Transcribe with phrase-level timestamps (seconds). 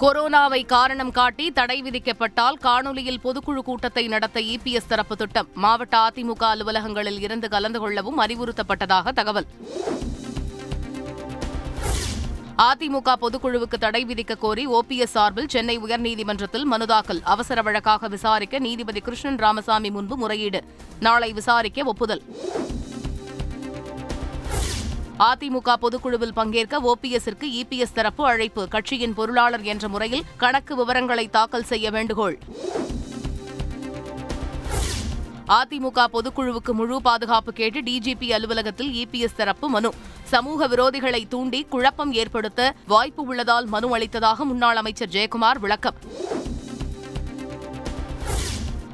[0.00, 5.48] கொரோனாவை காரணம் காட்டி தடை விதிக்கப்பட்டால் காணொலியில் பொதுக்குழு கூட்டத்தை நடத்த இபிஎஸ் தரப்பு திட்டம்.
[5.54, 9.46] மாவட்ட அதிமுக அலுவலகங்களில் இருந்து கலந்து கொள்ளவும் அறிவுறுத்தப்பட்டதாக தகவல்.
[12.58, 17.20] அதிமுக பொதுக்குழுவுக்கு தடை விதிக்க கோரி ஓபிஎஸ் சார்பில் சென்னை உயர்நீதிமன்றத்தில் மனு தாக்கல்.
[17.24, 20.64] அவசர வழக்காக விசாரிக்க நீதிபதி கிருஷ்ணன் ராமசாமி முன்பு முறையீடு.
[21.00, 22.22] நாளை விசாரிக்க ஒப்புதல்.
[25.20, 28.68] அதிமுக பொதுக்குழுவில் பங்கேற்க ஓபிஎஸ்ற்கு இபிஎஸ் தரப்பு அழைப்பு.
[28.68, 32.38] கட்சியின் பொருளாளர் என்ற முறையில் கணக்கு விவரங்களை தாக்கல் செய்ய வேண்டுகோள்.
[35.48, 39.92] அதிமுக பொதுக்குழுவுக்கு முழு பாதுகாப்பு கேட்டு டிஜிபி அலுவலகத்தில் இபிஎஸ் தரப்பு மனு.
[40.24, 45.94] சமூக விரோதிகளை தூண்டி குழப்பம் ஏற்படுத்த வாய்ப்பு உள்ளதால் மனு அளித்ததாக முன்னாள் அமைச்சர் ஜெயக்குமார் விளக்கம்.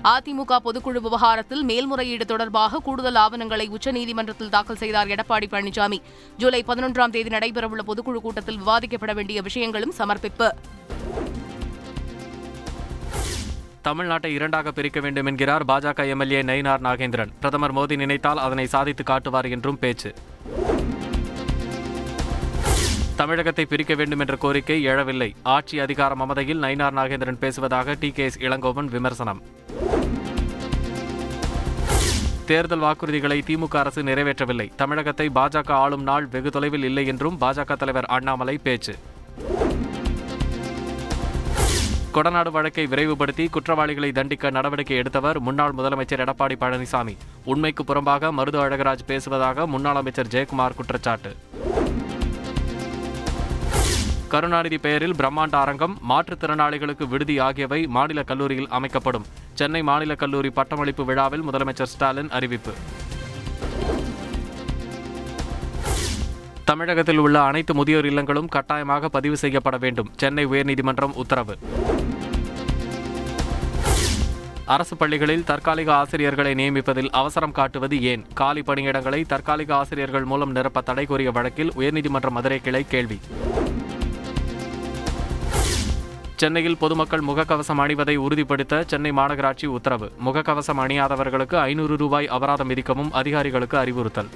[0.07, 5.99] அதிமுக பொதுக்குழு விவகாரத்தில் மேல்முறையீடு தொடர்பாக கூடுதல் ஆவணங்களை உச்சநீதிமன்றத்தில் தாக்கல் செய்தார் எடப்பாடி பழனிசாமி.
[6.37, 10.55] ஜூலை பதினொன்றாம் தேதி நடைபெறவுள்ள பொதுக்குழு கூட்டத்தில் விவாதிக்கப்பட வேண்டிய விஷயங்களும் சமர்ப்பிப்பு.
[13.85, 17.33] தமிழ்நாட்டை இரண்டாக பிரிக்க வேண்டும் என்கிறார் பாஜக எம்எல்ஏ நயினார் நாகேந்திரன்.
[17.41, 20.15] பிரதமர் மோடி நினைத்தால் அதனை சாதித்து காட்டுவார் என்றும் பேச்சு.
[23.17, 25.35] தமிழகத்தை பிரிக்க வேண்டும் என்ற கோரிக்கை எழவில்லை.
[25.43, 29.41] ஆட்சி அதிகார மமதையில் நயினார் நாகேந்திரன் பேசுவதாக டி கே எஸ் இளங்கோவன் விமர்சனம்.
[32.47, 34.75] தேர்தல் வாக்குறுதிகளை திமுக அரசு நிறைவேற்றவில்லை.
[34.77, 38.95] தமிழகத்தை பாஜக ஆளும் நாள் வெகு தொலைவில் இல்லை என்றும் பாஜக தலைவர் அண்ணாமலை பேச்சு.
[42.15, 47.17] கொடநாடு வழக்கை விரைவுபடுத்தி குற்றவாளிகளை தண்டிக்க நடவடிக்கை எடுத்தவர் முன்னாள் முதலமைச்சர் எடப்பாடி பழனிசாமி.
[47.45, 51.37] உண்மைக்கு புறம்பாக மருது அழகராஜ் பேசுவதாக முன்னாள் அமைச்சர் ஜெயக்குமார் குற்றச்சாட்டு.
[54.29, 59.27] கருணாநிதி பெயரில் பிரம்மாண்ட அரங்கம் மாற்றுத்திறனாளிகளுக்கு விடுதி ஆகியவை மாநில கல்லூரியில் அமைக்கப்படும்.
[59.57, 62.73] சென்னை மாநில கல்லூரி பட்டமளிப்பு விழாவில் முதலமைச்சர் ஸ்டாலின் அறிவிப்பு.
[66.65, 70.11] தமிழகத்தில் உள்ள அனைத்து முதியோர் இல்லங்களும் கட்டாயமாக பதிவு செய்யப்பட வேண்டும்.
[70.17, 71.57] சென்னை உயர்நீதிமன்றம் உத்தரவு.
[74.65, 78.25] அரசு பள்ளிகளில் தற்காலிக ஆசிரியர்களை நியமிப்பதில் அவசரம் காட்டுவது ஏன்?
[78.35, 83.21] காலி பணியிடங்களை தற்காலிக ஆசிரியர்கள் மூலம் நிரப்ப தடை கோரிய வழக்கில் உயர்நீதிமன்ற மதுரை கிளை கேள்வி.
[86.41, 90.13] சென்னையில் பொதுமக்கள் முகக்கவசம் அணிவதை உறுதிப்படுத்த சென்னை மாநகராட்சி உத்தரவு.
[90.25, 94.29] முகக்கவசம் அணியாதவர்களுக்கு ஐநூறு ரூபாய் அபராதம் விதிக்கவும் அதிகாரிகளுக்கு அறிவுறுத்தல்.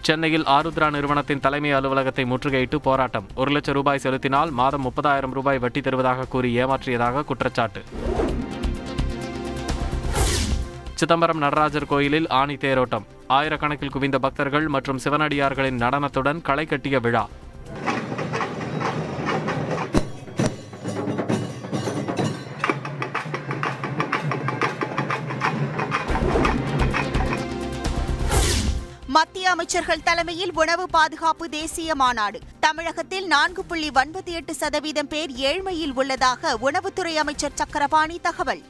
[0.00, 3.26] சென்னையில் ஆருத்ரா நிறுவனத்தின் தலைமை அலுவலகத்தை முற்றுகையிட்டு போராட்டம்.
[3.34, 7.82] ஒரு லட்சம் ரூபாய் செலுத்தினால் மாதம் முப்பதாயிரம் ரூபாய் வட்டி தருவதாக கூறி ஏமாற்றியதாக குற்றச்சாட்டு.
[10.94, 13.04] சிதம்பரம் நடராஜர் கோயிலில் ஆணி தேரோட்டம்.
[13.28, 17.28] ஆயிரக்கணக்கில் குவிந்த பக்தர்கள் மற்றும் சிவனடியார்களின் நடனத்துடன் களை கட்டிய விழா.
[29.18, 32.38] மத்திய அமைச்சர்கள் தலைமையில் உணவு பாதுகாப்பு தேசிய மாநாடு.
[32.60, 38.62] தமிழகத்தில் நான்கு புள்ளி ஒன்பத்தி எட்டு சதவீதம் பேர் ஏழ்மையில் உள்ளதாக உணவுத்துறை அமைச்சர் சக்கரபாணி தகவல்.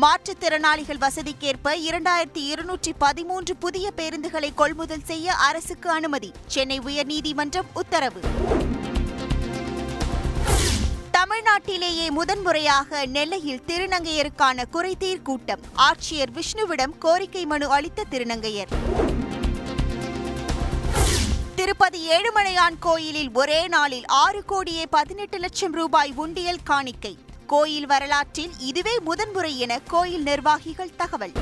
[0.00, 6.32] மாற்றுத்திறனாளிகள் வசதிக்கேற்ப இரண்டாயிரத்தி இருநூற்றி பதிமூன்று புதிய பேருந்துகளை கொள்முதல் செய்ய அரசுக்கு அனுமதி.
[6.46, 8.20] சென்னை உயர்நீதிமன்றம் உத்தரவு.
[11.64, 15.60] தமிழ்நாட்டிலேயே முதன்முறையாக நெல்லையில் திருநங்கையருக்கான குறைதீர் கூட்டம்.
[15.76, 18.68] ஆட்சியர் விஷ்ணுவிடம் கோரிக்கை மனு அளித்த திருநங்கையர்.
[21.56, 27.18] திருப்பதி ஏழுமலையான் கோயிலில் ஒரே நாளில் ஆறு கோடியே பதினெட்டு லட்சம் ரூபாய் உண்டியல் காணிக்கை.
[27.46, 31.32] கோயில் வரலாற்றில் இதுவே முதன்முறை என கோயில் நிர்வாகிகள் தகவல்.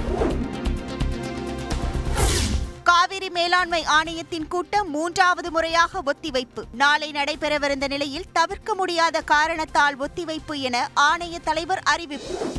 [2.92, 6.62] காவிரி மேலாண்மை ஆணையத்தின் கூட்டம் மூன்றாவது முறையாக ஒத்திவைப்பு.
[6.72, 12.52] நாளை நடைபெறவிருந்த நிலையில் தவிர்க்க முடியாத காரணத்தால் ஒத்திவைப்பு என ஆணைய தலைவர் அறிவிப்பு.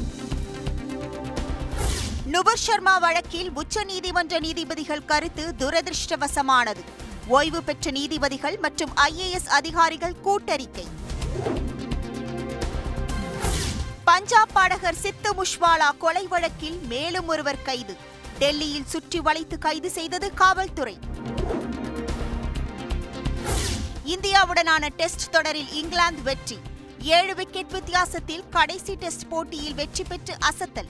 [2.26, 6.84] நுபர் சர்மா வழக்கில் உச்சநீதிமன்ற நீதிபதிகள் கருத்து துரதிருஷ்டவசமானது.
[7.28, 10.88] ஓய்வு பெற்ற நீதிபதிகள் மற்றும் ஐஏஎஸ் அதிகாரிகள் கூட்டறிக்கை.
[14.04, 18.12] பஞ்சாப் பாடகர் சித்து முஷ்வாலா கொலை வழக்கில் மேலும் ஒருவர் கைது.
[18.40, 20.98] டெல்லியில் சுற்றி வளைத்து கைது செய்தது காவல்துறை.
[24.06, 26.58] இந்தியாவுடனான டெஸ்ட் தொடரில் இங்கிலாந்து வெற்றி.
[27.00, 30.90] ஏழு விக்கெட் வித்தியாசத்தில் கடைசி டெஸ்ட் போட்டியில் வெற்றி பெற்று அசத்தல்.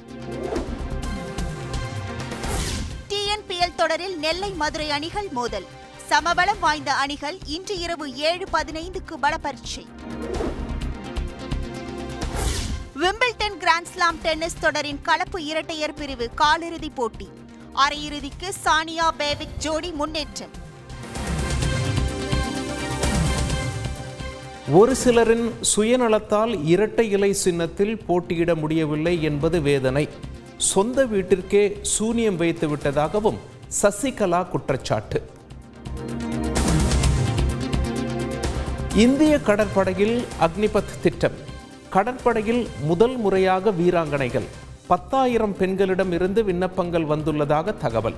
[3.10, 5.68] டிஎன்பிஎல் தொடரில் நெல்லை மதுரை அணிகள் மோதல்.
[6.10, 9.86] சமபலம் வாய்ந்த அணிகள் இன்று இரவு ஏழு பதினைந்துக்கு பலப்பரீட்சை
[13.74, 17.30] கிராண்ட்ஸ்லாம் டென்னிஸ் தொடரின் கலப்பு இரட்டையர் பிரிவு காலிறுதி போட்டி.
[17.76, 20.50] அரையிறுதிக்கு சானியா பேவிக் ஜோடி முன்னேற்றம்.
[24.72, 30.10] ஒரு சிலரின் சுயநலத்தால் இரட்டை இலை சின்னத்தில் போட்டியிட முடியவில்லை என்பது வேதனை.
[30.58, 33.40] சொந்த வீட்டிற்கே சூனியம் வைத்து விட்டதாகவும்
[33.82, 35.30] சசிகலா குற்றச்சாட்டு.
[38.96, 41.52] இந்திய கடற்படையில் அக்னிபத் திட்டம்.
[41.94, 44.48] கடற்படையில் முதல் முறையாக வீராங்கனைகள்.
[44.88, 48.14] பத்தாயிரம் பெண்களிடம் இருந்து விண்ணப்பங்கள் வந்துள்ளதாக தகவல்.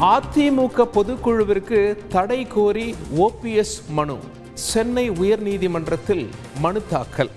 [0.00, 4.16] அதிமுக பொதுக்குழுவிற்கு தடை கோரி ஓபிஎஸ் மனு.
[4.54, 6.28] சென்னை உயர்நீதிமன்றத்தில்
[6.58, 7.30] மனு தாக்கல்.